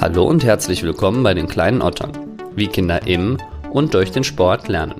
[0.00, 2.12] Hallo und herzlich willkommen bei den kleinen Ottern,
[2.54, 3.38] wie Kinder im
[3.72, 4.94] und durch den Sport lernen.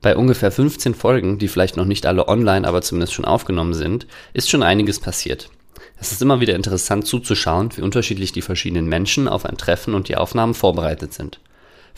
[0.00, 4.08] Bei ungefähr 15 Folgen, die vielleicht noch nicht alle online, aber zumindest schon aufgenommen sind,
[4.32, 5.48] ist schon einiges passiert.
[6.00, 10.08] Es ist immer wieder interessant zuzuschauen, wie unterschiedlich die verschiedenen Menschen auf ein Treffen und
[10.08, 11.38] die Aufnahmen vorbereitet sind.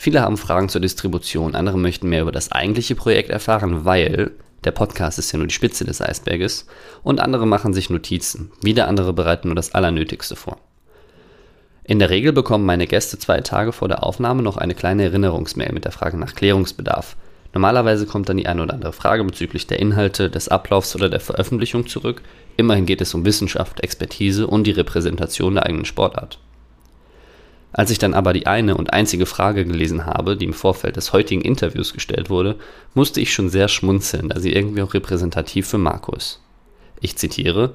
[0.03, 4.31] Viele haben Fragen zur Distribution, andere möchten mehr über das eigentliche Projekt erfahren, weil
[4.65, 6.67] der Podcast ist ja nur die Spitze des Eisberges,
[7.03, 10.57] und andere machen sich Notizen, wieder andere bereiten nur das Allernötigste vor.
[11.85, 15.71] In der Regel bekommen meine Gäste zwei Tage vor der Aufnahme noch eine kleine Erinnerungsmail
[15.71, 17.15] mit der Frage nach Klärungsbedarf,
[17.53, 21.19] Normalerweise kommt dann die eine oder andere Frage bezüglich der Inhalte, des Ablaufs oder der
[21.21, 22.23] Veröffentlichung zurück.
[22.57, 26.39] Immerhin geht es um Wissenschaft, Expertise und die Repräsentation der eigenen Sportart.
[27.73, 31.11] Als ich dann aber die eine und einzige Frage gelesen habe, die im Vorfeld des
[31.11, 32.55] heutigen Interviews gestellt wurde,
[32.93, 36.39] musste ich schon sehr schmunzeln, da sie irgendwie auch repräsentativ für Marco ist.
[37.01, 37.73] Ich zitiere: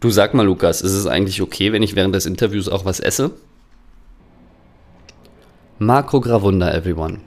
[0.00, 2.98] Du sag mal, Lukas, ist es eigentlich okay, wenn ich während des Interviews auch was
[2.98, 3.30] esse?
[5.78, 7.20] Marco Gravunda, everyone.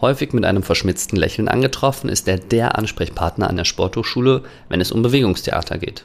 [0.00, 4.92] Häufig mit einem verschmitzten Lächeln angetroffen, ist er der Ansprechpartner an der Sporthochschule, wenn es
[4.92, 6.04] um Bewegungstheater geht.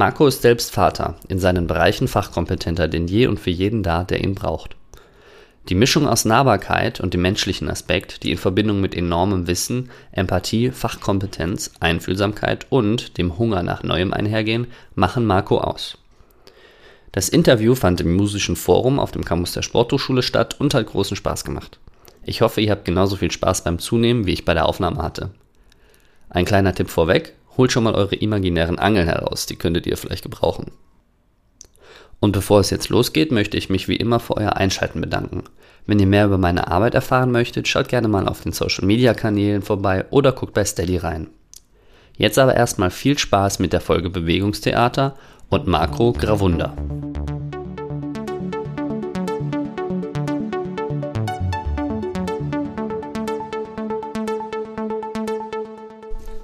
[0.00, 4.24] Marco ist selbst Vater, in seinen Bereichen fachkompetenter denn je und für jeden da, der
[4.24, 4.74] ihn braucht.
[5.68, 10.70] Die Mischung aus Nahbarkeit und dem menschlichen Aspekt, die in Verbindung mit enormem Wissen, Empathie,
[10.70, 15.98] Fachkompetenz, Einfühlsamkeit und dem Hunger nach Neuem einhergehen, machen Marco aus.
[17.12, 21.14] Das Interview fand im Musischen Forum auf dem Campus der Sporthochschule statt und hat großen
[21.14, 21.78] Spaß gemacht.
[22.24, 25.28] Ich hoffe, ihr habt genauso viel Spaß beim Zunehmen, wie ich bei der Aufnahme hatte.
[26.30, 30.22] Ein kleiner Tipp vorweg, holt schon mal eure imaginären Angeln heraus, die könntet ihr vielleicht
[30.22, 30.72] gebrauchen.
[32.20, 35.44] Und bevor es jetzt losgeht, möchte ich mich wie immer für euer Einschalten bedanken.
[35.86, 39.14] Wenn ihr mehr über meine Arbeit erfahren möchtet, schaut gerne mal auf den Social Media
[39.14, 41.28] Kanälen vorbei oder guckt bei Steady rein.
[42.16, 45.16] Jetzt aber erstmal viel Spaß mit der Folge Bewegungstheater
[45.48, 46.76] und Makro Gravunda.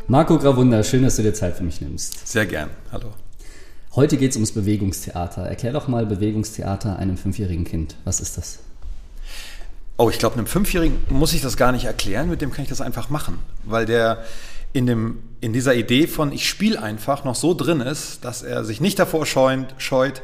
[0.09, 2.29] Marco Gravunda, schön, dass du dir Zeit für mich nimmst.
[2.29, 2.71] Sehr gern.
[2.93, 3.13] Hallo.
[3.97, 5.43] Heute geht es ums Bewegungstheater.
[5.43, 7.97] Erklär doch mal Bewegungstheater einem fünfjährigen Kind.
[8.05, 8.61] Was ist das?
[9.97, 12.69] Oh, ich glaube, einem Fünfjährigen muss ich das gar nicht erklären, mit dem kann ich
[12.69, 14.23] das einfach machen, weil der
[14.73, 18.65] in, dem, in dieser Idee von ich spiele einfach noch so drin ist, dass er
[18.65, 20.23] sich nicht davor scheut, scheut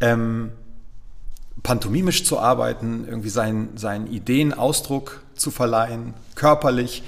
[0.00, 0.52] ähm,
[1.64, 7.02] pantomimisch zu arbeiten, irgendwie seinen, seinen Ideen Ausdruck zu verleihen, körperlich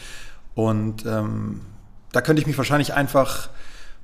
[0.56, 1.60] und ähm,
[2.16, 3.50] da könnte ich mich wahrscheinlich einfach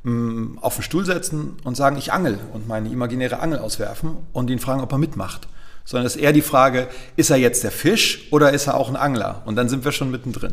[0.02, 4.18] mh, mm, auf den Stuhl setzen und sagen, ich angel und meine imaginäre Angel auswerfen
[4.34, 5.48] und ihn fragen, ob er mitmacht.
[5.86, 8.90] Sondern es ist eher die Frage, ist er jetzt der Fisch oder ist er auch
[8.90, 9.40] ein Angler?
[9.46, 10.52] Und dann sind wir schon mittendrin.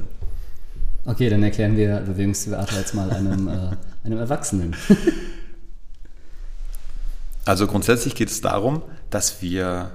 [1.03, 4.73] Okay, dann erklären wir Bewegungstheater jetzt mal einem, äh, einem Erwachsenen.
[7.45, 9.91] also grundsätzlich geht es darum, dass wir,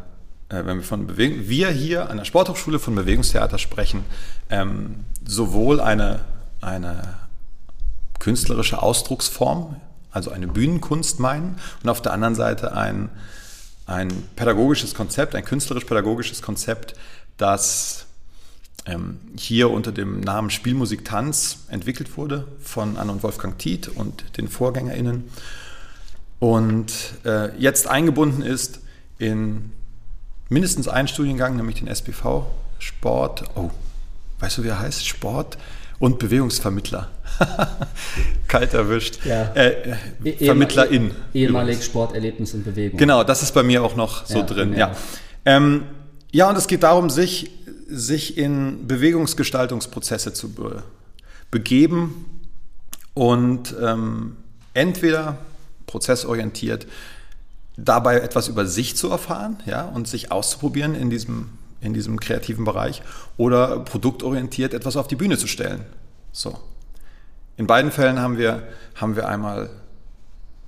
[0.50, 4.04] äh, wenn wir von Bewegung, wir hier an der Sporthochschule von Bewegungstheater sprechen,
[4.50, 6.20] ähm, sowohl eine,
[6.60, 7.23] eine
[8.18, 9.76] künstlerische Ausdrucksform,
[10.10, 13.10] also eine Bühnenkunst meinen und auf der anderen Seite ein,
[13.86, 16.94] ein pädagogisches Konzept, ein künstlerisch-pädagogisches Konzept,
[17.36, 18.06] das
[18.86, 24.36] ähm, hier unter dem Namen Spielmusik Tanz entwickelt wurde von Anne und Wolfgang Tiet und
[24.36, 25.24] den VorgängerInnen
[26.38, 26.92] und
[27.24, 28.80] äh, jetzt eingebunden ist
[29.18, 29.72] in
[30.50, 32.46] mindestens einen Studiengang, nämlich den SPV
[32.78, 33.44] Sport.
[33.54, 33.70] Oh,
[34.40, 35.06] weißt du, wie er heißt?
[35.06, 35.56] Sport
[36.04, 37.08] und Bewegungsvermittler.
[38.48, 39.24] Kalt erwischt.
[39.24, 39.44] Ja.
[39.54, 41.12] Äh, eh Vermittlerin.
[41.32, 42.98] Ehemalig Sporterlebnis und Bewegung.
[42.98, 44.72] Genau, das ist bei mir auch noch so ja, drin.
[44.72, 44.78] Ja.
[44.78, 44.96] Ja.
[45.46, 45.84] Ähm,
[46.30, 47.50] ja, und es geht darum, sich,
[47.88, 50.82] sich in Bewegungsgestaltungsprozesse zu be
[51.50, 52.42] begeben
[53.14, 54.36] und ähm,
[54.74, 55.38] entweder
[55.86, 56.86] prozessorientiert
[57.76, 61.48] dabei etwas über sich zu erfahren ja, und sich auszuprobieren in diesem
[61.84, 63.02] in diesem kreativen Bereich
[63.36, 65.84] oder produktorientiert etwas auf die Bühne zu stellen.
[66.32, 66.58] So.
[67.56, 68.66] In beiden Fällen haben wir,
[68.96, 69.70] haben wir einmal,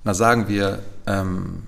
[0.03, 1.63] na sagen wir, ähm,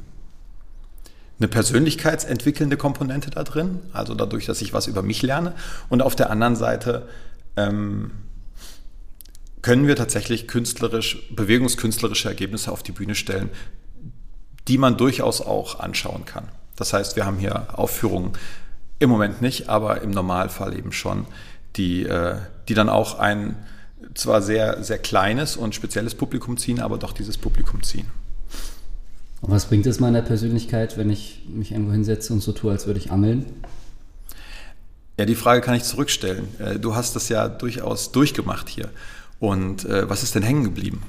[1.40, 5.54] eine persönlichkeitsentwickelnde Komponente da drin, also dadurch, dass ich was über mich lerne.
[5.88, 7.08] Und auf der anderen Seite
[7.56, 8.12] ähm,
[9.62, 13.50] können wir tatsächlich künstlerisch, bewegungskünstlerische Ergebnisse auf die Bühne stellen,
[14.68, 16.48] die man durchaus auch anschauen kann.
[16.76, 18.34] Das heißt, wir haben hier Aufführungen
[19.00, 21.26] im Moment nicht, aber im Normalfall eben schon,
[21.76, 22.36] die, äh,
[22.68, 23.56] die dann auch ein
[24.14, 28.08] zwar sehr, sehr kleines und spezielles Publikum ziehen, aber doch dieses Publikum ziehen.
[29.42, 32.88] Und was bringt es meiner Persönlichkeit, wenn ich mich irgendwo hinsetze und so tue, als
[32.88, 33.46] würde ich angeln?
[35.18, 36.48] Ja, die Frage kann ich zurückstellen.
[36.60, 38.90] Äh, du hast das ja durchaus durchgemacht hier.
[39.40, 41.04] Und äh, was ist denn hängen geblieben?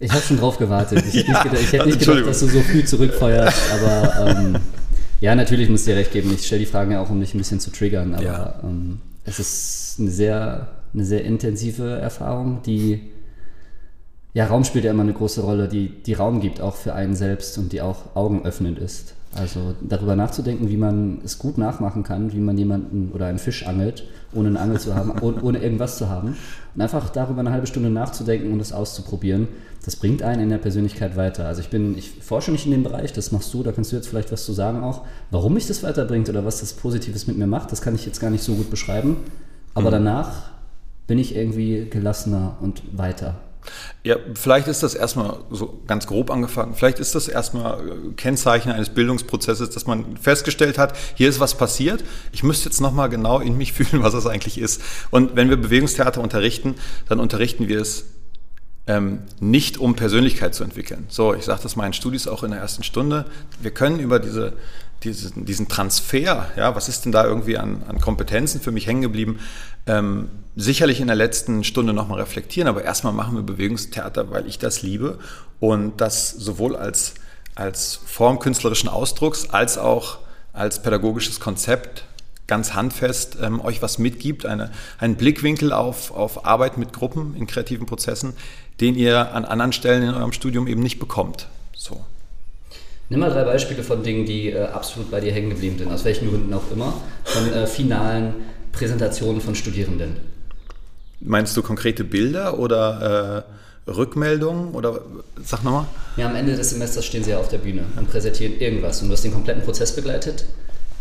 [0.00, 1.04] Ich habe schon drauf gewartet.
[1.06, 4.56] Ich, ja, hätte nicht gedacht, dass du so früh zurückfeuerst, aber ähm,
[5.22, 6.34] ja, natürlich muss ich dir recht geben.
[6.34, 8.60] Ich stelle die Fragen ja auch, um dich ein bisschen zu triggern, aber ja.
[8.64, 13.12] ähm, es ist eine sehr, eine sehr intensive Erfahrung, die
[14.34, 17.14] ja, Raum spielt ja immer eine große Rolle, die, die Raum gibt auch für einen
[17.14, 19.14] selbst und die auch augenöffnend ist.
[19.34, 23.66] Also darüber nachzudenken, wie man es gut nachmachen kann, wie man jemanden oder einen Fisch
[23.66, 26.36] angelt, ohne eine Angel zu haben, ohne, ohne irgendwas zu haben.
[26.74, 29.48] Und einfach darüber eine halbe Stunde nachzudenken und es auszuprobieren,
[29.84, 31.46] das bringt einen in der Persönlichkeit weiter.
[31.46, 33.96] Also ich bin, ich forsche nicht in dem Bereich, das machst du, da kannst du
[33.96, 35.06] jetzt vielleicht was zu sagen auch.
[35.30, 38.20] Warum mich das weiterbringt oder was das Positives mit mir macht, das kann ich jetzt
[38.20, 39.16] gar nicht so gut beschreiben.
[39.74, 39.94] Aber mhm.
[39.94, 40.50] danach
[41.06, 43.40] bin ich irgendwie gelassener und weiter.
[44.04, 46.74] Ja, vielleicht ist das erstmal so ganz grob angefangen.
[46.74, 51.56] Vielleicht ist das erstmal äh, Kennzeichen eines Bildungsprozesses, dass man festgestellt hat, hier ist was
[51.56, 52.02] passiert.
[52.32, 54.82] Ich müsste jetzt nochmal genau in mich fühlen, was das eigentlich ist.
[55.10, 56.74] Und wenn wir Bewegungstheater unterrichten,
[57.08, 58.06] dann unterrichten wir es
[58.88, 61.06] ähm, nicht um Persönlichkeit zu entwickeln.
[61.08, 63.26] So, ich sage das meinen Studis auch in der ersten Stunde.
[63.60, 64.54] Wir können über diese,
[65.04, 69.02] diesen, diesen Transfer, ja, was ist denn da irgendwie an, an Kompetenzen für mich hängen
[69.02, 69.40] geblieben,
[69.86, 74.58] ähm, sicherlich in der letzten Stunde nochmal reflektieren, aber erstmal machen wir Bewegungstheater, weil ich
[74.58, 75.18] das liebe
[75.60, 77.14] und das sowohl als,
[77.54, 80.18] als Form künstlerischen Ausdrucks als auch
[80.52, 82.04] als pädagogisches Konzept
[82.46, 87.46] ganz handfest ähm, euch was mitgibt, eine, einen Blickwinkel auf, auf Arbeit mit Gruppen in
[87.46, 88.34] kreativen Prozessen,
[88.80, 91.48] den ihr an anderen Stellen in eurem Studium eben nicht bekommt.
[91.74, 92.04] So.
[93.12, 96.02] Nimm mal drei Beispiele von Dingen, die äh, absolut bei dir hängen geblieben sind, aus
[96.06, 96.94] welchen Gründen auch immer,
[97.24, 98.32] von äh, finalen
[98.72, 100.16] Präsentationen von Studierenden.
[101.20, 103.44] Meinst du konkrete Bilder oder
[103.86, 105.02] äh, Rückmeldungen oder
[105.44, 105.84] sag nochmal?
[106.16, 109.08] Ja, am Ende des Semesters stehen sie ja auf der Bühne und präsentieren irgendwas und
[109.08, 110.46] du hast den kompletten Prozess begleitet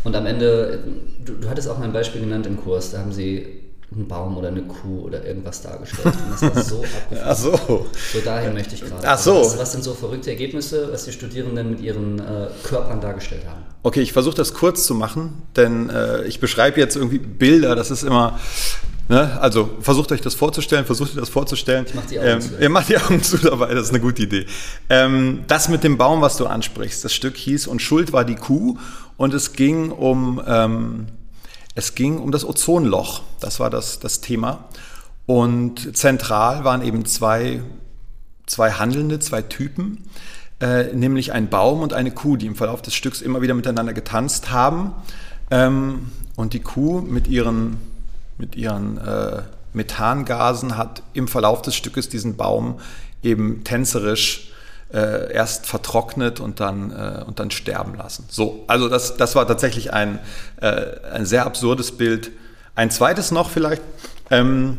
[0.03, 0.79] und am Ende,
[1.23, 3.60] du, du hattest auch mal ein Beispiel genannt im Kurs, da haben sie
[3.93, 6.05] einen Baum oder eine Kuh oder irgendwas dargestellt.
[6.05, 7.25] Und das war so abgefahren.
[7.25, 7.87] Ach so.
[8.13, 9.05] So dahin möchte ich gerade.
[9.05, 9.41] Ach so.
[9.41, 13.63] Was, was, sind so verrückte Ergebnisse, was die Studierenden mit ihren äh, Körpern dargestellt haben?
[13.83, 17.91] Okay, ich versuche das kurz zu machen, denn äh, ich beschreibe jetzt irgendwie Bilder, das
[17.91, 18.39] ist immer,
[19.09, 19.41] ne?
[19.41, 21.85] also versucht euch das vorzustellen, versucht euch das vorzustellen.
[21.85, 22.61] Ich mach die Augen ähm, zu.
[22.61, 24.45] Ihr macht die Augen zu dabei, das ist eine gute Idee.
[24.89, 28.35] Ähm, das mit dem Baum, was du ansprichst, das Stück hieß und Schuld war die
[28.35, 28.77] Kuh
[29.17, 30.41] und es ging um...
[30.47, 31.07] Ähm,
[31.75, 34.65] es ging um das Ozonloch, das war das, das Thema.
[35.25, 37.61] Und zentral waren eben zwei,
[38.45, 40.03] zwei Handelnde, zwei Typen,
[40.59, 43.93] äh, nämlich ein Baum und eine Kuh, die im Verlauf des Stücks immer wieder miteinander
[43.93, 44.93] getanzt haben.
[45.49, 47.77] Ähm, und die Kuh mit ihren,
[48.37, 49.43] mit ihren äh,
[49.73, 52.79] Methangasen hat im Verlauf des Stückes diesen Baum
[53.23, 54.50] eben tänzerisch
[54.93, 58.25] äh, erst vertrocknet und dann, äh, und dann sterben lassen.
[58.29, 60.19] So, also das, das war tatsächlich ein,
[60.61, 62.31] äh, ein sehr absurdes Bild.
[62.75, 63.81] Ein zweites noch vielleicht.
[64.29, 64.77] Ähm,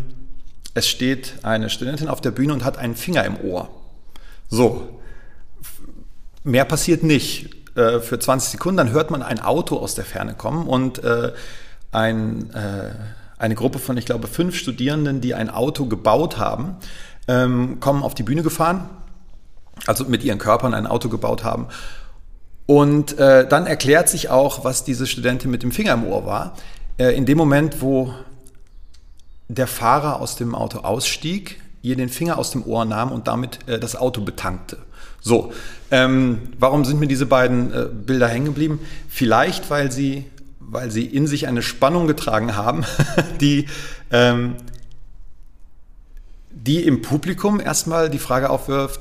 [0.74, 3.68] es steht eine Studentin auf der Bühne und hat einen Finger im Ohr.
[4.48, 5.00] So,
[6.44, 7.50] mehr passiert nicht.
[7.74, 11.32] Äh, für 20 Sekunden, dann hört man ein Auto aus der Ferne kommen und äh,
[11.90, 12.90] ein, äh,
[13.38, 16.76] eine Gruppe von, ich glaube, fünf Studierenden, die ein Auto gebaut haben,
[17.28, 18.90] ähm, kommen auf die Bühne gefahren
[19.86, 21.66] also mit ihren Körpern ein Auto gebaut haben.
[22.66, 26.54] Und äh, dann erklärt sich auch, was diese Studentin mit dem Finger im Ohr war.
[26.98, 28.14] Äh, in dem Moment, wo
[29.48, 33.58] der Fahrer aus dem Auto ausstieg, ihr den Finger aus dem Ohr nahm und damit
[33.66, 34.78] äh, das Auto betankte.
[35.20, 35.52] So,
[35.90, 38.80] ähm, warum sind mir diese beiden äh, Bilder hängen geblieben?
[39.08, 40.24] Vielleicht, weil sie,
[40.58, 42.84] weil sie in sich eine Spannung getragen haben,
[43.40, 43.66] die,
[44.10, 44.56] ähm,
[46.50, 49.00] die im Publikum erstmal die Frage aufwirft,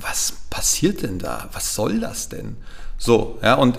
[0.00, 1.48] was passiert denn da?
[1.52, 2.56] Was soll das denn?
[2.98, 3.78] So, ja, und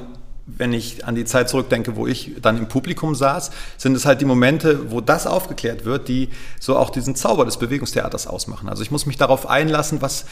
[0.58, 4.22] wenn ich an die Zeit zurückdenke, wo ich dann im Publikum saß, sind es halt
[4.22, 8.70] die Momente, wo das aufgeklärt wird, die so auch diesen Zauber des Bewegungstheaters ausmachen.
[8.70, 10.26] Also ich muss mich darauf einlassen, was,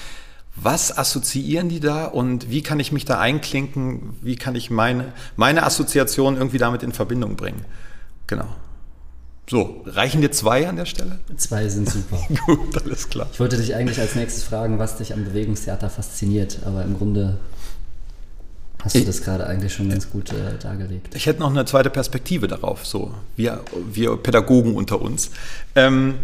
[0.56, 5.14] was assoziieren die da und wie kann ich mich da einklinken, wie kann ich meine,
[5.36, 7.66] meine Assoziation irgendwie damit in Verbindung bringen.
[8.26, 8.48] Genau.
[9.50, 11.20] So, reichen dir zwei an der Stelle?
[11.38, 12.20] Zwei sind super.
[12.46, 13.30] Gut, alles klar.
[13.32, 17.39] Ich wollte dich eigentlich als nächstes fragen, was dich am Bewegungstheater fasziniert, aber im Grunde
[18.84, 21.16] hast du das gerade eigentlich schon ganz gut äh, dargelegt.
[21.16, 25.32] Ich hätte noch eine zweite Perspektive darauf, so wir, wir Pädagogen unter uns.
[25.75, 26.16] Ähm,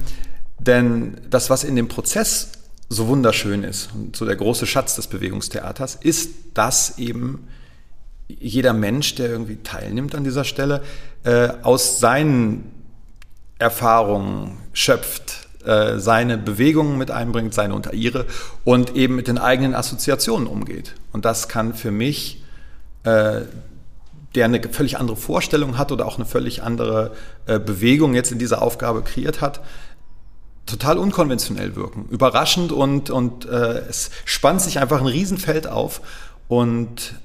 [0.60, 2.52] denn das, was in dem Prozess
[2.90, 7.48] so wunderschön ist, und so der große Schatz des Bewegungstheaters, ist, dass eben
[8.28, 10.84] jeder Mensch, der irgendwie teilnimmt an dieser Stelle,
[11.24, 12.83] äh, aus seinen
[13.64, 18.26] Erfahrungen schöpft, äh, seine Bewegungen mit einbringt, seine unter ihre
[18.64, 20.94] und eben mit den eigenen Assoziationen umgeht.
[21.14, 22.44] Und das kann für mich
[23.04, 23.42] äh,
[24.36, 27.12] der eine völlig andere Vorstellung hat oder auch eine völlig andere
[27.46, 29.62] äh, Bewegung jetzt in dieser Aufgabe kreiert hat,
[30.66, 32.08] total unkonventionell wirken.
[32.10, 36.02] Überraschend und, und äh, es spannt sich einfach ein Riesenfeld auf.
[36.48, 37.16] Und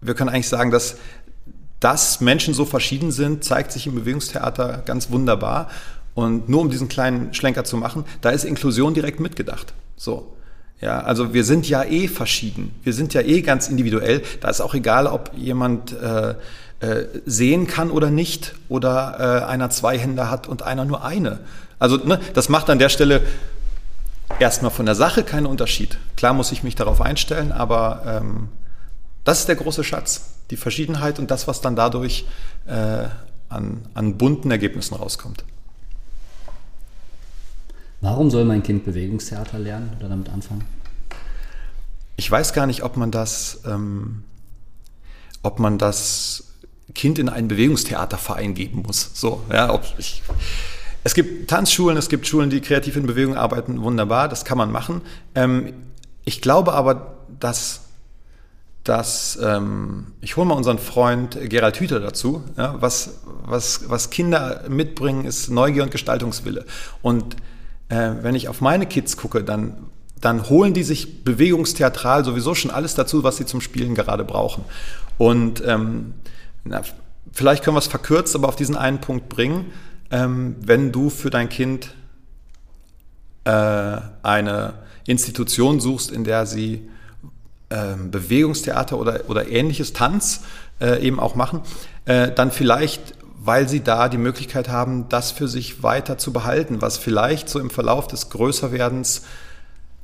[0.00, 0.96] wir können eigentlich sagen, dass,
[1.82, 5.68] dass Menschen so verschieden sind, zeigt sich im Bewegungstheater ganz wunderbar.
[6.14, 9.74] Und nur um diesen kleinen Schlenker zu machen, da ist Inklusion direkt mitgedacht.
[9.96, 10.36] So.
[10.80, 12.74] Ja, also wir sind ja eh verschieden.
[12.82, 14.22] Wir sind ja eh ganz individuell.
[14.40, 16.34] Da ist auch egal, ob jemand äh,
[16.80, 21.40] äh, sehen kann oder nicht oder äh, einer zwei Hände hat und einer nur eine.
[21.78, 23.22] Also ne, das macht an der Stelle
[24.38, 25.98] erstmal von der Sache keinen Unterschied.
[26.16, 28.48] Klar muss ich mich darauf einstellen, aber ähm,
[29.24, 32.26] das ist der große Schatz, die Verschiedenheit und das, was dann dadurch
[32.66, 33.06] äh,
[33.48, 35.44] an, an bunten Ergebnissen rauskommt.
[38.02, 40.64] Warum soll mein Kind Bewegungstheater lernen oder damit anfangen?
[42.16, 44.24] Ich weiß gar nicht, ob man das, ähm,
[45.42, 46.44] ob man das
[46.94, 49.10] Kind in einen Bewegungstheaterverein geben muss.
[49.14, 50.22] So, ja, ob ich,
[51.02, 54.70] es gibt Tanzschulen, es gibt Schulen, die kreativ in Bewegung arbeiten, wunderbar, das kann man
[54.70, 55.00] machen.
[55.34, 55.72] Ähm,
[56.24, 57.82] ich glaube aber, dass,
[58.84, 64.64] dass ähm, ich hole mal unseren Freund Gerald Hüther dazu, ja, was, was, was Kinder
[64.68, 66.64] mitbringen, ist Neugier und Gestaltungswille.
[67.00, 67.36] Und
[67.88, 69.76] äh, wenn ich auf meine Kids gucke, dann,
[70.20, 74.64] dann holen die sich bewegungstheatral sowieso schon alles dazu, was sie zum Spielen gerade brauchen.
[75.16, 76.14] Und ähm,
[76.64, 76.82] na,
[77.32, 79.66] vielleicht können wir es verkürzt, aber auf diesen einen Punkt bringen.
[80.10, 81.94] Ähm, wenn du für dein Kind
[83.44, 84.74] äh, eine
[85.06, 86.88] Institution suchst, in der sie
[87.72, 90.42] äh, Bewegungstheater oder, oder ähnliches Tanz
[90.80, 91.60] äh, eben auch machen,
[92.04, 93.14] äh, dann vielleicht
[93.44, 97.58] weil sie da die Möglichkeit haben, das für sich weiter zu behalten, was vielleicht so
[97.58, 99.22] im Verlauf des Größerwerdens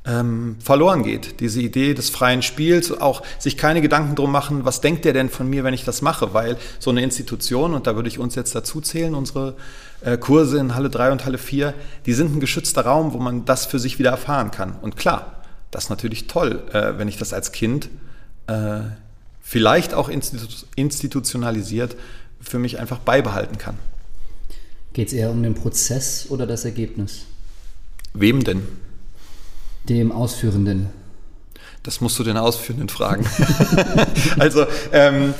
[0.05, 1.39] ähm, verloren geht.
[1.39, 5.29] Diese Idee des freien Spiels, auch sich keine Gedanken drum machen, was denkt der denn
[5.29, 8.35] von mir, wenn ich das mache, weil so eine Institution, und da würde ich uns
[8.35, 9.55] jetzt dazu zählen, unsere
[10.01, 11.73] äh, Kurse in Halle 3 und Halle 4,
[12.05, 14.75] die sind ein geschützter Raum, wo man das für sich wieder erfahren kann.
[14.81, 15.38] Und klar,
[15.71, 17.89] das ist natürlich toll, äh, wenn ich das als Kind
[18.47, 18.81] äh,
[19.41, 21.95] vielleicht auch institutionalisiert
[22.41, 23.77] für mich einfach beibehalten kann.
[24.93, 27.25] Geht es eher um den Prozess oder das Ergebnis?
[28.13, 28.63] Wem denn?
[29.87, 30.87] Dem Ausführenden.
[31.83, 33.25] Das musst du den Ausführenden fragen.
[34.39, 35.33] also, ähm,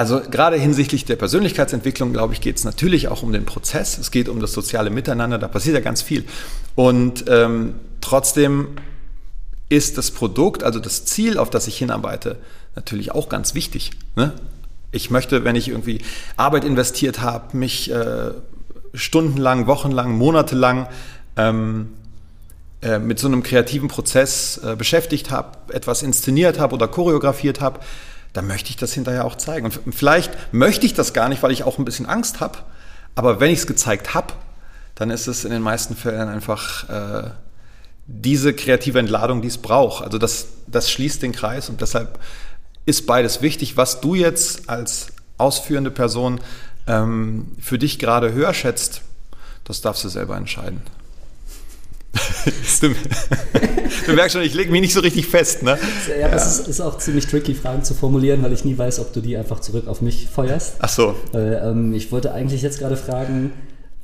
[0.00, 3.98] also gerade hinsichtlich der Persönlichkeitsentwicklung, glaube ich, geht es natürlich auch um den Prozess.
[3.98, 6.24] Es geht um das soziale Miteinander, da passiert ja ganz viel.
[6.74, 8.68] Und ähm, trotzdem
[9.68, 12.38] ist das Produkt, also das Ziel, auf das ich hinarbeite,
[12.76, 13.90] natürlich auch ganz wichtig.
[14.16, 14.32] Ne?
[14.90, 16.00] Ich möchte, wenn ich irgendwie
[16.38, 18.30] Arbeit investiert habe, mich äh,
[18.94, 20.88] stundenlang, wochenlang, monatelang
[21.36, 21.90] ähm,
[22.80, 27.80] äh, mit so einem kreativen Prozess äh, beschäftigt habe, etwas inszeniert habe oder choreografiert habe,
[28.32, 29.66] dann möchte ich das hinterher auch zeigen.
[29.66, 32.58] Und vielleicht möchte ich das gar nicht, weil ich auch ein bisschen Angst habe,
[33.14, 34.34] aber wenn ich es gezeigt habe,
[34.94, 37.30] dann ist es in den meisten Fällen einfach äh,
[38.06, 40.04] diese kreative Entladung, die es braucht.
[40.04, 42.18] Also das, das schließt den Kreis und deshalb
[42.86, 43.76] ist beides wichtig.
[43.76, 45.08] Was du jetzt als
[45.38, 46.40] ausführende Person
[46.86, 49.02] ähm, für dich gerade höher schätzt,
[49.64, 50.82] das darfst du selber entscheiden.
[52.80, 52.88] Du,
[54.06, 55.62] du, merkst schon, ich lege mich nicht so richtig fest.
[55.62, 55.78] Ne?
[56.08, 56.34] Ja, ja.
[56.34, 59.20] es ist, ist, auch ziemlich tricky, Fragen zu formulieren, weil ich nie weiß, ob du
[59.20, 60.76] die einfach zurück auf mich feuerst.
[60.80, 61.14] Ach so.
[61.32, 63.52] Weil, ähm, ich wollte eigentlich jetzt gerade fragen,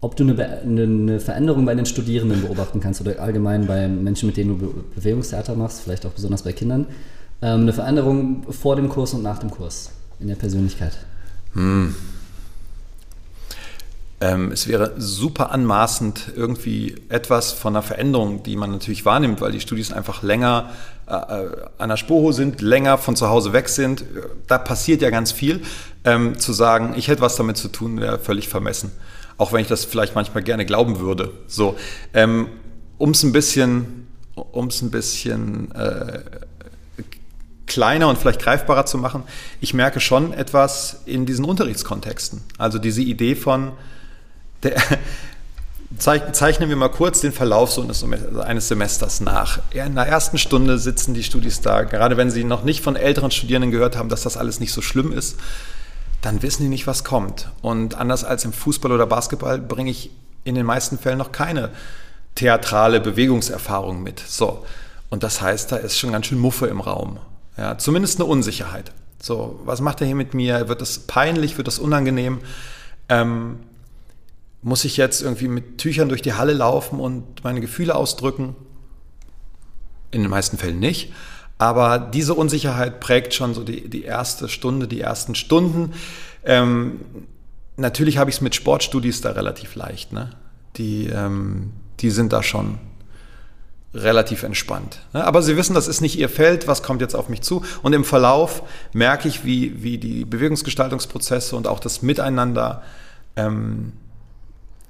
[0.00, 4.36] ob du eine, eine, Veränderung bei den Studierenden beobachten kannst oder allgemein bei Menschen, mit
[4.36, 6.86] denen du Bewegungstheater machst, vielleicht auch besonders bei Kindern
[7.42, 10.92] ähm, eine Veränderung vor dem Kurs und nach dem Kurs in der Persönlichkeit?
[11.54, 11.94] Hm.
[14.20, 19.52] Ähm, es wäre super anmaßend, irgendwie etwas von einer Veränderung, die man natürlich wahrnimmt, weil
[19.52, 20.70] die Studis einfach länger
[21.06, 24.04] äh, äh an der Spurho sind, länger von zu Hause weg sind.
[24.46, 25.60] Da passiert ja ganz viel.
[26.04, 28.90] Ähm, zu sagen, ich hätte was damit zu tun, wäre völlig vermessen.
[29.36, 31.32] Auch wenn ich das vielleicht manchmal gerne glauben würde.
[31.46, 31.76] So,
[32.14, 32.48] ähm,
[32.96, 36.20] um es ein bisschen, um es ein bisschen äh,
[37.66, 39.24] kleiner und vielleicht greifbarer zu machen,
[39.60, 42.40] ich merke schon etwas in diesen Unterrichtskontexten.
[42.56, 43.72] Also diese Idee von,
[44.62, 44.80] der,
[45.98, 47.86] zeichnen wir mal kurz den Verlauf so
[48.40, 49.60] eines Semesters nach.
[49.70, 53.30] In der ersten Stunde sitzen die Studis da, gerade wenn sie noch nicht von älteren
[53.30, 55.36] Studierenden gehört haben, dass das alles nicht so schlimm ist,
[56.22, 57.50] dann wissen die nicht, was kommt.
[57.62, 60.10] Und anders als im Fußball oder Basketball bringe ich
[60.44, 61.70] in den meisten Fällen noch keine
[62.34, 64.20] theatrale Bewegungserfahrung mit.
[64.20, 64.64] So.
[65.08, 67.18] Und das heißt, da ist schon ganz schön Muffe im Raum.
[67.56, 68.92] Ja, zumindest eine Unsicherheit.
[69.22, 70.68] So, was macht er hier mit mir?
[70.68, 71.56] Wird das peinlich?
[71.56, 72.40] Wird das unangenehm?
[73.08, 73.60] Ähm,
[74.66, 78.56] muss ich jetzt irgendwie mit Tüchern durch die Halle laufen und meine Gefühle ausdrücken?
[80.10, 81.12] In den meisten Fällen nicht.
[81.56, 85.92] Aber diese Unsicherheit prägt schon so die, die erste Stunde, die ersten Stunden.
[86.44, 87.00] Ähm,
[87.76, 90.12] natürlich habe ich es mit Sportstudies da relativ leicht.
[90.12, 90.30] Ne?
[90.78, 91.70] Die, ähm,
[92.00, 92.80] die sind da schon
[93.94, 94.98] relativ entspannt.
[95.12, 95.24] Ne?
[95.24, 97.62] Aber sie wissen, das ist nicht ihr Feld, was kommt jetzt auf mich zu.
[97.84, 102.82] Und im Verlauf merke ich, wie, wie die Bewegungsgestaltungsprozesse und auch das Miteinander
[103.36, 103.92] ähm,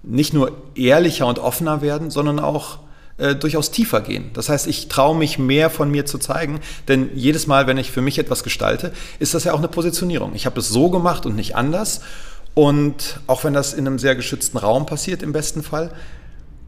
[0.06, 2.78] nicht nur ehrlicher und offener werden, sondern auch
[3.18, 4.30] äh, durchaus tiefer gehen.
[4.34, 7.90] Das heißt, ich traue mich mehr von mir zu zeigen, denn jedes Mal, wenn ich
[7.90, 10.34] für mich etwas gestalte, ist das ja auch eine Positionierung.
[10.34, 12.00] Ich habe es so gemacht und nicht anders.
[12.54, 15.92] Und auch wenn das in einem sehr geschützten Raum passiert, im besten Fall,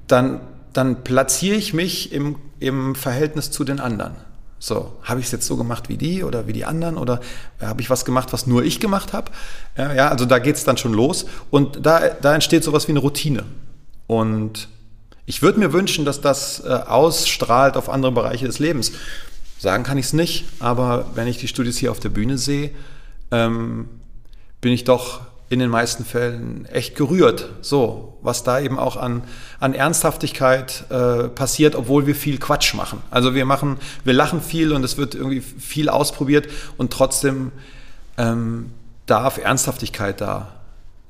[0.06, 0.40] dann,
[0.72, 4.14] dann platziere ich mich im, im Verhältnis zu den anderen.
[4.60, 7.20] So, habe ich es jetzt so gemacht wie die oder wie die anderen oder
[7.60, 9.30] habe ich was gemacht, was nur ich gemacht habe?
[9.76, 12.98] Ja, also da geht es dann schon los und da, da entsteht sowas wie eine
[12.98, 13.44] Routine.
[14.08, 14.68] Und
[15.26, 18.92] ich würde mir wünschen, dass das äh, ausstrahlt auf andere Bereiche des Lebens.
[19.58, 22.70] Sagen kann ich es nicht, aber wenn ich die Studis hier auf der Bühne sehe,
[23.30, 23.88] ähm,
[24.60, 27.48] bin ich doch in den meisten Fällen echt gerührt.
[27.62, 29.22] So, was da eben auch an,
[29.60, 33.02] an Ernsthaftigkeit äh, passiert, obwohl wir viel Quatsch machen.
[33.10, 37.52] Also wir machen, wir lachen viel und es wird irgendwie viel ausprobiert und trotzdem
[38.18, 38.70] ähm,
[39.06, 40.48] darf Ernsthaftigkeit da,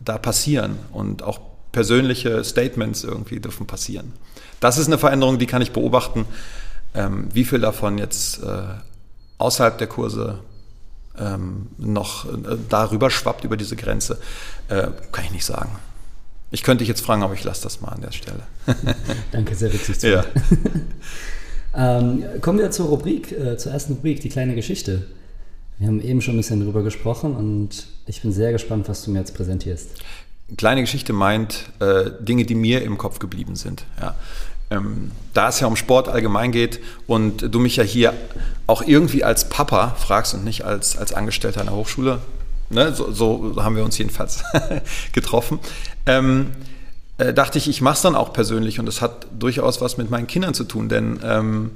[0.00, 1.40] da passieren und auch
[1.72, 4.12] persönliche Statements irgendwie dürfen passieren.
[4.60, 6.26] Das ist eine Veränderung, die kann ich beobachten.
[6.94, 8.62] Ähm, wie viel davon jetzt äh,
[9.38, 10.40] außerhalb der Kurse
[11.20, 14.18] ähm, noch äh, darüber schwappt, über diese Grenze,
[14.68, 15.70] äh, kann ich nicht sagen.
[16.50, 18.42] Ich könnte dich jetzt fragen, aber ich lasse das mal an der Stelle.
[19.32, 20.10] Danke, sehr witzig zu.
[20.10, 20.24] Ja.
[21.74, 25.06] ähm, kommen wir zur Rubrik, äh, zur ersten Rubrik, die kleine Geschichte.
[25.78, 29.10] Wir haben eben schon ein bisschen drüber gesprochen und ich bin sehr gespannt, was du
[29.10, 29.90] mir jetzt präsentierst.
[30.56, 33.84] Kleine Geschichte meint äh, Dinge, die mir im Kopf geblieben sind.
[34.00, 34.16] Ja
[34.70, 38.14] ähm, da es ja um Sport allgemein geht und du mich ja hier
[38.66, 42.20] auch irgendwie als Papa fragst und nicht als, als Angestellter einer Hochschule,
[42.70, 44.44] ne, so, so, haben wir uns jedenfalls
[45.12, 45.58] getroffen,
[46.06, 46.52] ähm,
[47.16, 50.10] äh, dachte ich, ich mache es dann auch persönlich und es hat durchaus was mit
[50.10, 51.70] meinen Kindern zu tun, denn ähm,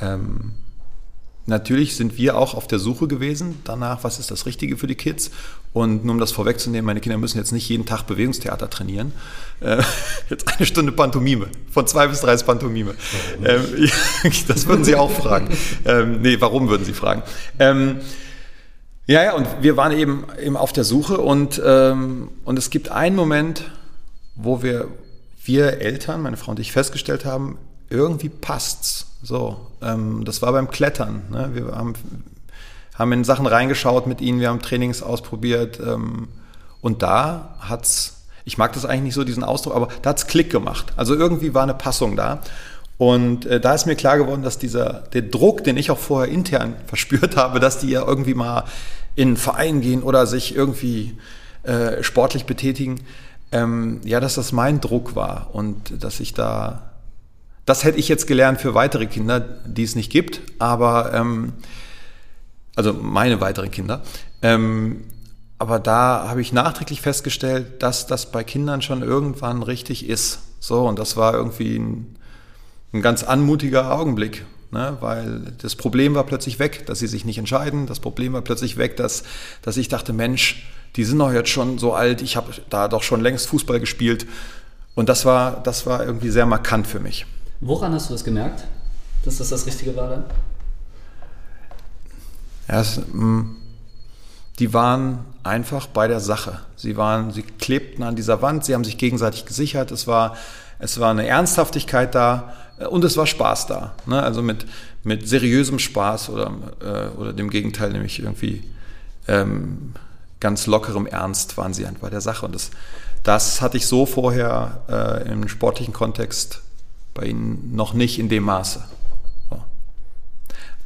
[0.00, 0.52] ähm
[1.46, 4.94] Natürlich sind wir auch auf der Suche gewesen danach, was ist das Richtige für die
[4.94, 5.32] Kids.
[5.72, 9.12] Und nur um das vorwegzunehmen, meine Kinder müssen jetzt nicht jeden Tag Bewegungstheater trainieren.
[9.60, 9.82] Äh,
[10.30, 12.94] jetzt eine Stunde Pantomime, von zwei bis drei ist Pantomime.
[13.44, 13.88] Ähm,
[14.48, 15.48] das würden Sie auch fragen.
[15.84, 17.22] Ähm, nee, warum würden Sie fragen?
[17.60, 18.00] Ähm,
[19.06, 22.90] ja, ja, und wir waren eben, eben auf der Suche und, ähm, und es gibt
[22.90, 23.70] einen Moment,
[24.34, 24.88] wo wir,
[25.44, 29.06] wir Eltern, meine Frau und ich, festgestellt haben, irgendwie passt's.
[29.22, 31.22] So, ähm, das war beim Klettern.
[31.30, 31.50] Ne?
[31.54, 31.94] Wir haben,
[33.00, 36.28] haben in Sachen reingeschaut mit ihnen, wir haben Trainings ausprobiert ähm,
[36.82, 40.50] und da hat's, ich mag das eigentlich nicht so, diesen Ausdruck, aber da hat's Klick
[40.50, 40.92] gemacht.
[40.96, 42.42] Also irgendwie war eine Passung da.
[42.98, 46.30] Und äh, da ist mir klar geworden, dass dieser, der Druck, den ich auch vorher
[46.30, 48.64] intern verspürt habe, dass die ja irgendwie mal
[49.16, 51.16] in einen Verein gehen oder sich irgendwie
[51.62, 53.00] äh, sportlich betätigen,
[53.50, 56.82] ähm, ja, dass das mein Druck war und dass ich da
[57.66, 61.52] das hätte ich jetzt gelernt für weitere Kinder, die es nicht gibt, aber ähm,
[62.80, 64.02] also meine weiteren Kinder.
[64.40, 65.04] Ähm,
[65.58, 70.38] aber da habe ich nachträglich festgestellt, dass das bei Kindern schon irgendwann richtig ist.
[70.60, 72.16] So, und das war irgendwie ein,
[72.94, 74.96] ein ganz anmutiger Augenblick, ne?
[75.00, 77.86] weil das Problem war plötzlich weg, dass sie sich nicht entscheiden.
[77.86, 79.22] Das Problem war plötzlich weg, dass,
[79.60, 80.66] dass ich dachte, Mensch,
[80.96, 84.26] die sind doch jetzt schon so alt, ich habe da doch schon längst Fußball gespielt.
[84.94, 87.26] Und das war, das war irgendwie sehr markant für mich.
[87.60, 88.64] Woran hast du das gemerkt,
[89.26, 90.24] dass das das Richtige war dann?
[92.70, 93.56] Es, mm,
[94.58, 96.60] die waren einfach bei der Sache.
[96.76, 99.90] Sie waren, sie klebten an dieser Wand, sie haben sich gegenseitig gesichert.
[99.90, 100.36] Es war,
[100.78, 103.94] es war eine Ernsthaftigkeit da äh, und es war Spaß da.
[104.06, 104.22] Ne?
[104.22, 104.66] Also mit,
[105.02, 108.62] mit seriösem Spaß oder, äh, oder dem Gegenteil, nämlich irgendwie
[109.26, 109.94] ähm,
[110.38, 112.46] ganz lockerem Ernst waren sie bei der Sache.
[112.46, 112.70] Und das,
[113.24, 116.62] das hatte ich so vorher äh, im sportlichen Kontext
[117.14, 118.84] bei Ihnen noch nicht in dem Maße.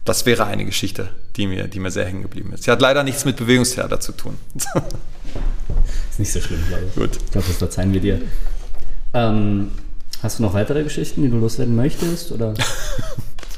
[0.04, 2.64] Das wäre eine Geschichte, die mir, die mir sehr hängen geblieben ist.
[2.64, 4.36] Sie hat leider nichts mit Bewegungstheater zu tun.
[6.10, 6.94] ist nicht so schlimm, glaube ich.
[6.94, 7.16] Gut.
[7.16, 8.20] Ich glaube, das verzeihen wir dir.
[9.14, 9.70] Ähm,
[10.22, 12.32] hast du noch weitere Geschichten, die du loswerden möchtest?
[12.32, 12.52] Oder?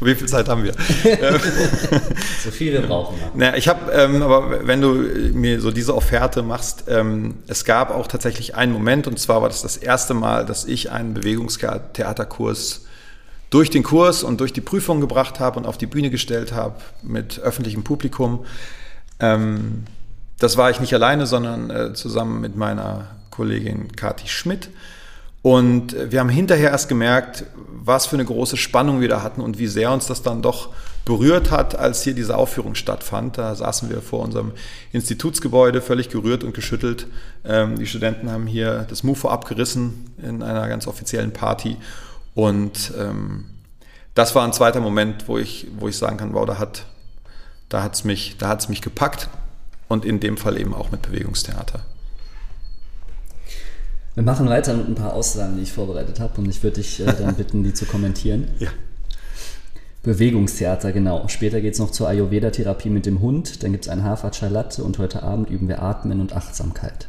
[0.01, 0.75] Wie viel Zeit haben wir?
[2.45, 3.17] so viel wir brauchen.
[3.19, 3.31] Ja.
[3.35, 4.93] Naja, ich habe, ähm, aber wenn du
[5.33, 9.49] mir so diese Offerte machst, ähm, es gab auch tatsächlich einen Moment, und zwar war
[9.49, 12.86] das das erste Mal, dass ich einen Bewegungstheaterkurs
[13.51, 16.77] durch den Kurs und durch die Prüfung gebracht habe und auf die Bühne gestellt habe
[17.03, 18.45] mit öffentlichem Publikum.
[19.21, 19.85] Ähm,
[20.39, 24.71] das war ich nicht alleine, sondern äh, zusammen mit meiner Kollegin Kati Schmidt.
[25.43, 29.59] Und wir haben hinterher erst gemerkt, was für eine große Spannung wir da hatten und
[29.59, 30.71] wie sehr uns das dann doch
[31.05, 33.39] berührt hat, als hier diese Aufführung stattfand.
[33.39, 34.51] Da saßen wir vor unserem
[34.93, 37.07] Institutsgebäude, völlig gerührt und geschüttelt.
[37.45, 41.77] Ähm, die Studenten haben hier das MUFO abgerissen in einer ganz offiziellen Party.
[42.37, 43.47] Und ähm,
[44.15, 46.87] das war ein zweiter Moment, wo ich, wo ich sagen kann, wow, da hat
[47.69, 48.37] da hat's mich,
[48.69, 49.29] mich gepackt
[49.89, 51.81] und in dem Fall eben auch mit Bewegungstheater.
[54.15, 57.01] Wir machen weiter mit ein paar Aussagen, die ich vorbereitet habe und ich würde dich
[57.01, 58.49] äh, dann bitten, die zu kommentieren.
[58.59, 58.71] Ja.
[60.03, 61.27] Bewegungstheater, genau.
[61.27, 64.85] Später geht es noch zur Ayurveda-Therapie mit dem Hund, dann gibt es ein Hafer Latte
[64.85, 67.09] und heute Abend üben wir Atmen und Achtsamkeit.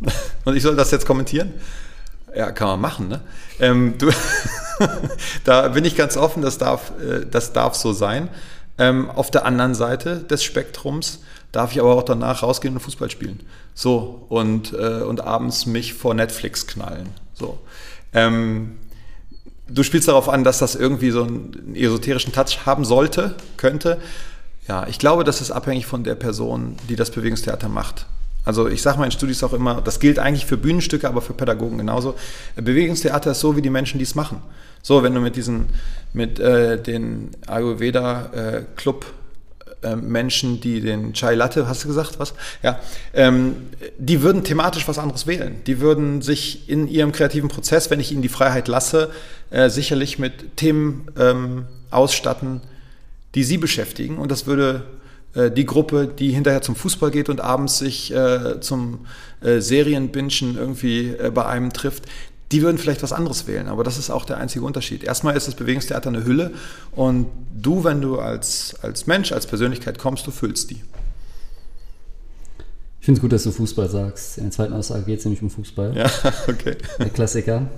[0.46, 1.52] Und ich soll das jetzt kommentieren?
[2.34, 3.20] Ja, kann man machen, ne?
[3.58, 4.10] Ähm, du,
[5.44, 8.28] da bin ich ganz offen, das darf, äh, das darf so sein.
[8.78, 11.20] Ähm, auf der anderen Seite des Spektrums
[11.52, 13.40] darf ich aber auch danach rausgehen und Fußball spielen.
[13.74, 17.08] So, und, äh, und abends mich vor Netflix knallen.
[17.34, 17.58] So.
[18.12, 18.78] Ähm,
[19.68, 23.98] du spielst darauf an, dass das irgendwie so einen esoterischen Touch haben sollte, könnte.
[24.68, 28.06] Ja, ich glaube, das ist abhängig von der Person, die das Bewegungstheater macht.
[28.44, 31.78] Also ich sage meinen Studis auch immer, das gilt eigentlich für Bühnenstücke, aber für Pädagogen
[31.78, 32.14] genauso.
[32.56, 34.42] Bewegungstheater ist so wie die Menschen, die es machen.
[34.82, 35.66] So, wenn du mit diesen,
[36.14, 39.04] mit äh, den Ayurveda-Club
[39.82, 42.34] äh, Menschen, die den Chai Latte, hast du gesagt, was?
[42.62, 42.80] Ja,
[43.12, 43.56] ähm,
[43.98, 45.56] die würden thematisch was anderes wählen.
[45.66, 49.10] Die würden sich in ihrem kreativen Prozess, wenn ich ihnen die Freiheit lasse,
[49.50, 52.62] äh, sicherlich mit Themen ähm, ausstatten,
[53.34, 54.18] die sie beschäftigen.
[54.18, 54.99] Und das würde äh,
[55.34, 59.06] die Gruppe, die hinterher zum Fußball geht und abends sich äh, zum
[59.40, 62.04] äh, Serienbingen irgendwie äh, bei einem trifft,
[62.50, 63.68] die würden vielleicht was anderes wählen.
[63.68, 65.04] Aber das ist auch der einzige Unterschied.
[65.04, 66.50] Erstmal ist das Bewegungstheater eine Hülle
[66.92, 70.82] und du, wenn du als, als Mensch, als Persönlichkeit kommst, du füllst die.
[72.98, 74.36] Ich finde es gut, dass du Fußball sagst.
[74.36, 75.96] In der zweiten Aussage geht es nämlich um Fußball.
[75.96, 76.10] Ja,
[76.48, 76.76] okay.
[76.98, 77.68] Der Klassiker.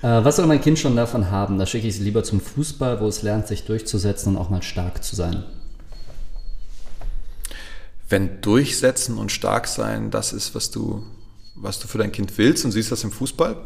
[0.00, 1.58] Äh, was soll mein Kind schon davon haben?
[1.58, 4.62] Da schicke ich sie lieber zum Fußball, wo es lernt, sich durchzusetzen und auch mal
[4.62, 5.44] stark zu sein
[8.14, 11.04] wenn Durchsetzen und stark sein das ist, was du,
[11.56, 13.56] was du für dein Kind willst und siehst das im Fußball,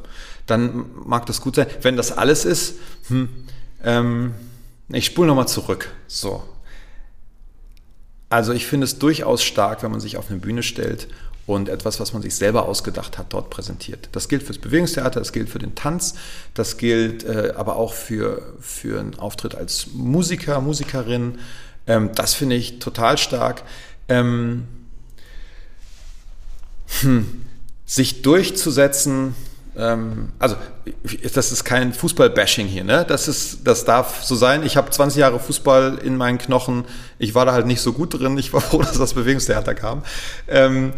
[0.46, 1.66] dann mag das gut sein.
[1.82, 2.76] Wenn das alles ist,
[3.08, 3.28] hm,
[3.84, 4.32] ähm,
[4.88, 5.92] ich spule nochmal zurück.
[6.06, 6.42] So.
[8.30, 11.08] Also ich finde es durchaus stark, wenn man sich auf eine Bühne stellt
[11.46, 14.08] und etwas, was man sich selber ausgedacht hat, dort präsentiert.
[14.12, 16.14] Das gilt fürs Bewegungstheater, das gilt für den Tanz,
[16.54, 21.38] das gilt äh, aber auch für, für einen Auftritt als Musiker, Musikerin.
[21.86, 23.62] Ähm, das finde ich total stark
[24.08, 24.66] ähm,
[27.00, 27.44] hm,
[27.86, 29.34] sich durchzusetzen,
[29.76, 30.56] ähm, also
[31.34, 33.04] das ist kein Fußball-Bashing hier, ne?
[33.06, 34.64] Das, ist, das darf so sein.
[34.64, 36.84] Ich habe 20 Jahre Fußball in meinen Knochen.
[37.18, 38.36] Ich war da halt nicht so gut drin.
[38.38, 40.02] Ich war froh, dass das Bewegungstheater kam.
[40.48, 40.92] Ähm,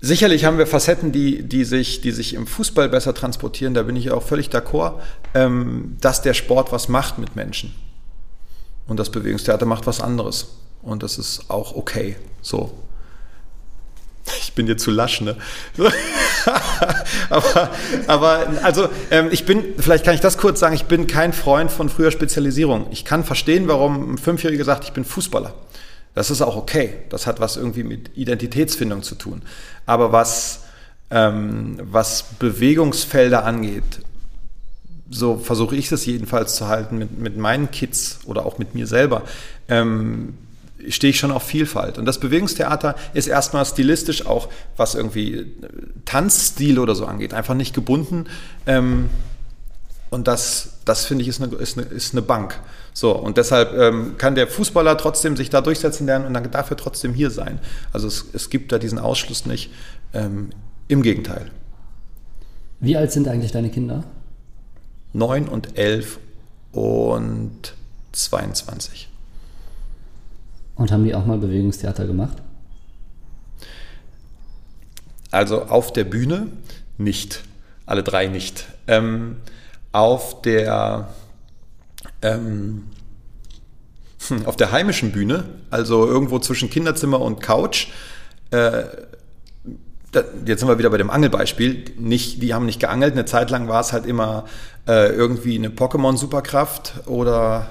[0.00, 3.72] Sicherlich haben wir Facetten, die, die, sich, die sich im Fußball besser transportieren.
[3.72, 5.00] Da bin ich auch völlig d'accord,
[5.32, 7.74] ähm, dass der Sport was macht mit Menschen.
[8.86, 10.48] Und das Bewegungstheater macht was anderes.
[10.82, 12.16] Und das ist auch okay.
[12.42, 12.72] So.
[14.38, 15.36] Ich bin dir zu lasch, ne?
[17.30, 17.70] aber,
[18.06, 21.70] aber, also, ähm, ich bin, vielleicht kann ich das kurz sagen, ich bin kein Freund
[21.70, 22.86] von früher Spezialisierung.
[22.90, 25.54] Ich kann verstehen, warum ein Fünfjähriger sagt, ich bin Fußballer.
[26.14, 26.94] Das ist auch okay.
[27.10, 29.42] Das hat was irgendwie mit Identitätsfindung zu tun.
[29.84, 30.62] Aber was,
[31.10, 33.82] ähm, was Bewegungsfelder angeht,
[35.14, 38.86] so versuche ich es jedenfalls zu halten mit, mit meinen Kids oder auch mit mir
[38.86, 39.22] selber,
[39.68, 40.34] ähm,
[40.88, 41.98] stehe ich schon auf Vielfalt.
[41.98, 45.46] Und das Bewegungstheater ist erstmal stilistisch auch, was irgendwie äh,
[46.04, 48.26] Tanzstil oder so angeht, einfach nicht gebunden.
[48.66, 49.08] Ähm,
[50.10, 52.60] und das, das finde ich, ist eine, ist, eine, ist eine Bank.
[52.92, 56.70] So, und deshalb ähm, kann der Fußballer trotzdem sich da durchsetzen lernen und dann darf
[56.70, 57.60] er trotzdem hier sein.
[57.92, 59.70] Also es, es gibt da diesen Ausschluss nicht.
[60.12, 60.50] Ähm,
[60.86, 61.50] Im Gegenteil.
[62.80, 64.04] Wie alt sind eigentlich deine Kinder?
[65.14, 66.18] Neun und elf
[66.72, 67.74] und
[68.12, 69.08] 22.
[70.74, 72.36] Und haben die auch mal Bewegungstheater gemacht?
[75.30, 76.48] Also auf der Bühne
[76.98, 77.44] nicht.
[77.86, 78.66] Alle drei nicht.
[78.86, 79.36] Ähm,
[79.92, 81.08] auf der
[82.22, 82.84] ähm,
[84.28, 87.88] hm, auf der heimischen Bühne, also irgendwo zwischen Kinderzimmer und Couch,
[88.50, 88.84] äh,
[90.46, 93.68] jetzt sind wir wieder bei dem Angelbeispiel, nicht, die haben nicht geangelt, eine Zeit lang
[93.68, 94.44] war es halt immer
[94.86, 97.68] äh, irgendwie eine Pokémon-Superkraft oder,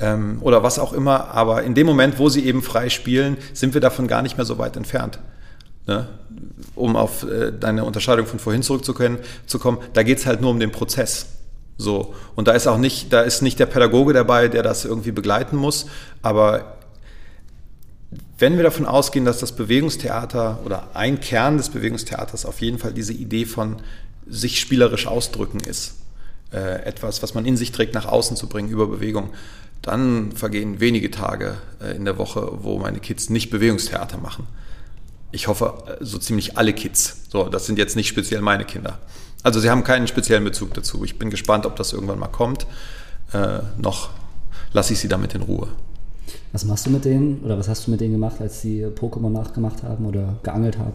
[0.00, 3.74] ähm, oder was auch immer, aber in dem Moment, wo sie eben frei spielen, sind
[3.74, 5.18] wir davon gar nicht mehr so weit entfernt.
[5.86, 6.08] Ne?
[6.74, 10.50] Um auf äh, deine Unterscheidung von vorhin zurückzukommen, zu kommen, da geht es halt nur
[10.50, 11.26] um den Prozess.
[11.78, 12.14] So.
[12.34, 15.56] Und da ist auch nicht, da ist nicht der Pädagoge dabei, der das irgendwie begleiten
[15.56, 15.86] muss,
[16.22, 16.76] aber
[18.38, 22.92] wenn wir davon ausgehen, dass das Bewegungstheater oder ein Kern des Bewegungstheaters auf jeden Fall
[22.92, 23.76] diese Idee von
[24.26, 25.94] sich spielerisch ausdrücken ist,
[26.52, 29.30] äh, etwas, was man in sich trägt, nach außen zu bringen über Bewegung,
[29.82, 34.46] dann vergehen wenige Tage äh, in der Woche, wo meine Kids nicht Bewegungstheater machen.
[35.32, 37.22] Ich hoffe, äh, so ziemlich alle Kids.
[37.28, 38.98] So, das sind jetzt nicht speziell meine Kinder.
[39.42, 41.04] Also sie haben keinen speziellen Bezug dazu.
[41.04, 42.66] Ich bin gespannt, ob das irgendwann mal kommt.
[43.32, 44.10] Äh, noch
[44.72, 45.68] lasse ich sie damit in Ruhe.
[46.52, 49.30] Was machst du mit denen oder was hast du mit denen gemacht, als sie Pokémon
[49.30, 50.94] nachgemacht haben oder geangelt haben?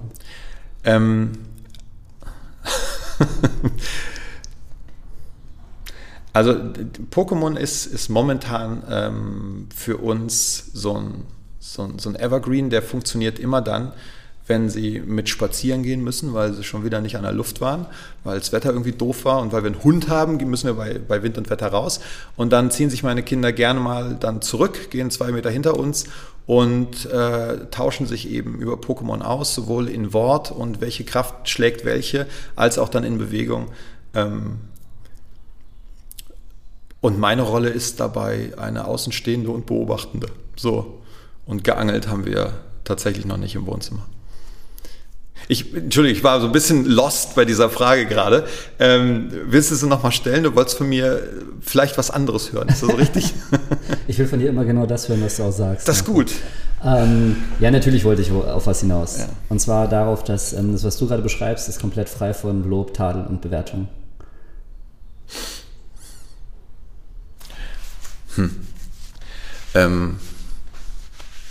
[0.83, 1.31] Ähm,
[6.33, 6.51] also
[7.11, 11.25] Pokémon ist, ist momentan ähm, für uns so ein,
[11.59, 13.93] so, ein, so ein Evergreen, der funktioniert immer dann,
[14.51, 17.85] wenn sie mit spazieren gehen müssen, weil sie schon wieder nicht an der Luft waren,
[18.25, 20.99] weil das Wetter irgendwie doof war und weil wir einen Hund haben, müssen wir bei,
[20.99, 22.01] bei Wind und Wetter raus.
[22.35, 26.03] Und dann ziehen sich meine Kinder gerne mal dann zurück, gehen zwei Meter hinter uns
[26.47, 31.85] und äh, tauschen sich eben über Pokémon aus, sowohl in Wort und welche Kraft schlägt
[31.85, 33.69] welche, als auch dann in Bewegung.
[34.13, 34.57] Ähm
[36.99, 40.27] und meine Rolle ist dabei eine Außenstehende und Beobachtende.
[40.57, 40.99] So.
[41.45, 42.51] Und geangelt haben wir
[42.83, 44.05] tatsächlich noch nicht im Wohnzimmer.
[45.47, 48.45] Ich, Entschuldigung, ich war so ein bisschen lost bei dieser Frage gerade.
[48.79, 50.43] Ähm, willst du sie nochmal stellen?
[50.43, 51.21] Du wolltest von mir
[51.61, 52.69] vielleicht was anderes hören.
[52.69, 53.33] Ist das richtig?
[54.07, 55.87] ich will von dir immer genau das hören, was du auch sagst.
[55.87, 56.31] Das ist gut.
[56.83, 59.19] Ähm, ja, natürlich wollte ich auf was hinaus.
[59.19, 59.29] Ja.
[59.49, 62.93] Und zwar darauf, dass ähm, das, was du gerade beschreibst, ist komplett frei von Lob,
[62.93, 63.87] Tadel und Bewertung.
[68.35, 68.51] Hm.
[69.75, 70.15] Ähm,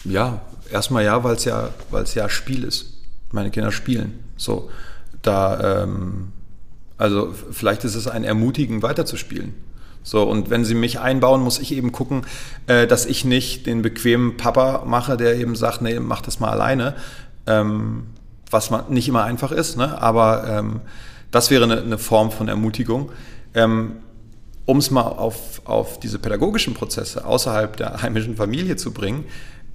[0.05, 0.41] ja,
[0.73, 1.71] erstmal ja, weil es ja,
[2.15, 3.00] ja Spiel ist
[3.33, 4.19] meine Kinder spielen.
[4.37, 4.71] So,
[5.23, 6.33] da, ähm,
[6.99, 9.55] also vielleicht ist es ein Ermutigen, weiterzuspielen.
[10.03, 12.23] So, und wenn sie mich einbauen, muss ich eben gucken,
[12.67, 16.51] äh, dass ich nicht den bequemen Papa mache, der eben sagt, nee, mach das mal
[16.51, 16.95] alleine.
[17.47, 18.05] Ähm,
[18.51, 20.01] was man nicht immer einfach ist, ne?
[20.01, 20.81] aber ähm,
[21.31, 23.13] das wäre eine, eine, Form von Ermutigung.
[23.55, 23.97] Ähm,
[24.65, 29.25] um es mal auf, auf diese pädagogischen Prozesse außerhalb der heimischen Familie zu bringen,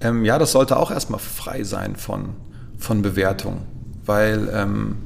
[0.00, 2.34] ähm, ja, das sollte auch erstmal frei sein von,
[2.78, 3.62] von Bewertung,
[4.04, 4.96] weil ähm,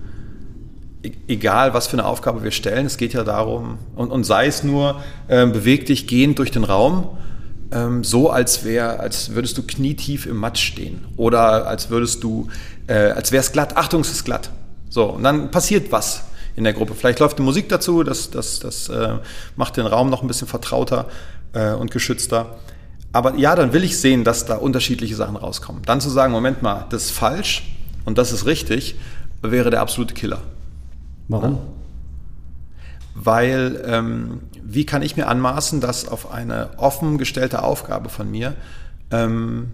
[1.03, 4.47] e-, egal was für eine Aufgabe wir stellen, es geht ja darum, und, und sei
[4.47, 7.17] es nur, äh, beweg dich gehend durch den Raum,
[7.73, 12.49] ähm, so als wäre, als würdest du knietief im Matsch stehen oder als würdest du,
[12.87, 14.51] äh, als wäre es glatt, Achtung, es ist glatt.
[14.89, 16.25] So, und dann passiert was
[16.57, 16.95] in der Gruppe.
[16.95, 19.19] Vielleicht läuft die Musik dazu, das, das, das äh,
[19.57, 21.07] macht den Raum noch ein bisschen vertrauter
[21.53, 22.59] äh, und geschützter.
[23.13, 25.83] Aber ja, dann will ich sehen, dass da unterschiedliche Sachen rauskommen.
[25.85, 28.95] Dann zu sagen, Moment mal, das ist falsch und das ist richtig,
[29.43, 30.43] wäre der absolute Killer.
[31.29, 31.59] Warum?
[33.15, 38.55] Weil, ähm, wie kann ich mir anmaßen, dass auf eine offen gestellte Aufgabe von mir
[39.11, 39.69] ähm,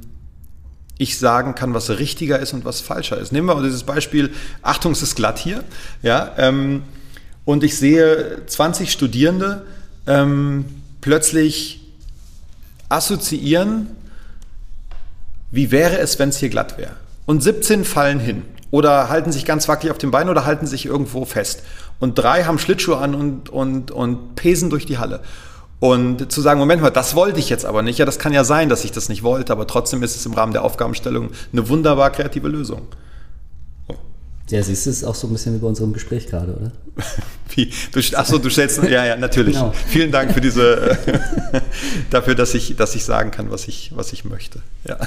[0.98, 3.32] ich sagen kann, was richtiger ist und was falscher ist.
[3.32, 5.62] Nehmen wir dieses Beispiel, Achtung, es ist glatt hier.
[6.02, 6.84] Ja, ähm,
[7.44, 9.66] und ich sehe 20 Studierende
[10.06, 10.64] ähm,
[11.00, 11.85] plötzlich
[12.88, 13.88] assoziieren,
[15.50, 16.96] wie wäre es, wenn es hier glatt wäre.
[17.24, 20.86] Und 17 fallen hin oder halten sich ganz wackelig auf dem Bein oder halten sich
[20.86, 21.62] irgendwo fest.
[21.98, 25.20] Und drei haben Schlittschuhe an und, und, und pesen durch die Halle.
[25.78, 27.98] Und zu sagen, Moment mal, das wollte ich jetzt aber nicht.
[27.98, 30.32] Ja, das kann ja sein, dass ich das nicht wollte, aber trotzdem ist es im
[30.32, 32.82] Rahmen der Aufgabenstellung eine wunderbar kreative Lösung.
[34.48, 36.70] Ja, siehst du, es ist auch so ein bisschen wie bei unserem Gespräch gerade, oder?
[37.54, 37.72] Wie?
[37.90, 39.56] Du, achso, du stellst, ja, ja, natürlich.
[39.56, 39.72] Genau.
[39.88, 40.96] Vielen Dank für diese,
[42.10, 44.60] dafür, dass ich, dass ich sagen kann, was ich, was ich möchte.
[44.86, 44.98] Ja.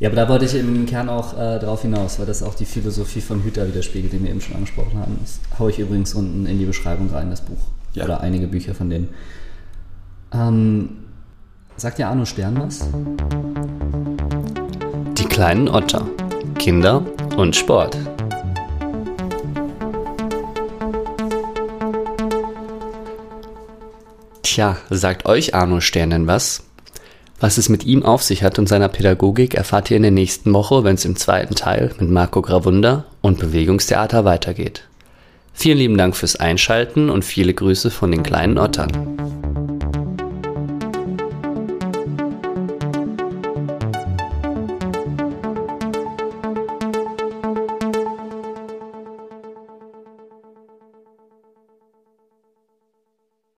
[0.00, 2.64] ja, aber da wollte ich im Kern auch äh, drauf hinaus, weil das auch die
[2.64, 5.18] Philosophie von Hüter widerspiegelt, die wir eben schon angesprochen haben.
[5.20, 7.60] Das haue ich übrigens unten in die Beschreibung rein, das Buch.
[7.92, 8.04] Ja.
[8.04, 9.08] Oder einige Bücher von denen.
[10.32, 10.88] Ähm,
[11.76, 12.88] sagt ja Arno Stern was?
[15.18, 16.08] Die kleinen Otter.
[16.58, 17.04] Kinder
[17.36, 17.98] und Sport.
[24.56, 26.62] Tja, sagt euch Arno Stern denn was?
[27.38, 30.50] Was es mit ihm auf sich hat und seiner Pädagogik erfahrt ihr in der nächsten
[30.54, 34.84] Woche, wenn es im zweiten Teil mit Marco Gravunda und Bewegungstheater weitergeht.
[35.52, 39.25] Vielen lieben Dank fürs Einschalten und viele Grüße von den kleinen Ottern.